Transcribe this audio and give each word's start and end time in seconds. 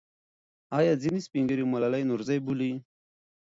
آیا 0.77 0.93
ځینې 1.01 1.19
سپین 1.25 1.43
ږیري 1.49 1.65
ملالۍ 1.71 2.03
نورزۍ 2.09 2.39
بولي؟ 2.45 2.71